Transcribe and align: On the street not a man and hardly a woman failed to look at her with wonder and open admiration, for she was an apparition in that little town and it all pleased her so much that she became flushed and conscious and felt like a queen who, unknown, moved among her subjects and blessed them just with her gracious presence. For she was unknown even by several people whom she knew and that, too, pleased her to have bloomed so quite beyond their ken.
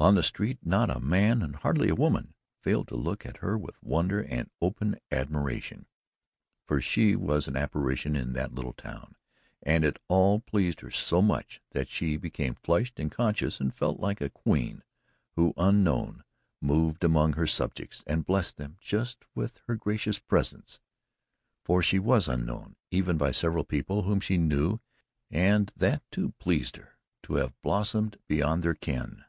On 0.00 0.16
the 0.16 0.24
street 0.24 0.58
not 0.64 0.90
a 0.90 0.98
man 0.98 1.40
and 1.40 1.54
hardly 1.54 1.88
a 1.88 1.94
woman 1.94 2.34
failed 2.60 2.88
to 2.88 2.96
look 2.96 3.24
at 3.24 3.36
her 3.36 3.56
with 3.56 3.80
wonder 3.80 4.20
and 4.24 4.50
open 4.60 4.98
admiration, 5.12 5.86
for 6.66 6.80
she 6.80 7.14
was 7.14 7.46
an 7.46 7.54
apparition 7.56 8.16
in 8.16 8.32
that 8.32 8.52
little 8.52 8.72
town 8.72 9.14
and 9.62 9.84
it 9.84 10.00
all 10.08 10.40
pleased 10.40 10.80
her 10.80 10.90
so 10.90 11.22
much 11.22 11.60
that 11.70 11.86
she 11.88 12.16
became 12.16 12.56
flushed 12.56 12.98
and 12.98 13.12
conscious 13.12 13.60
and 13.60 13.72
felt 13.72 14.00
like 14.00 14.20
a 14.20 14.28
queen 14.30 14.82
who, 15.36 15.54
unknown, 15.56 16.24
moved 16.60 17.04
among 17.04 17.34
her 17.34 17.46
subjects 17.46 18.02
and 18.04 18.26
blessed 18.26 18.56
them 18.56 18.78
just 18.80 19.22
with 19.36 19.60
her 19.68 19.76
gracious 19.76 20.18
presence. 20.18 20.80
For 21.64 21.84
she 21.84 22.00
was 22.00 22.26
unknown 22.26 22.74
even 22.90 23.16
by 23.16 23.30
several 23.30 23.62
people 23.62 24.02
whom 24.02 24.18
she 24.18 24.38
knew 24.38 24.80
and 25.30 25.70
that, 25.76 26.02
too, 26.10 26.32
pleased 26.40 26.78
her 26.78 26.98
to 27.22 27.34
have 27.34 27.54
bloomed 27.62 27.86
so 27.86 28.00
quite 28.00 28.26
beyond 28.26 28.64
their 28.64 28.74
ken. 28.74 29.24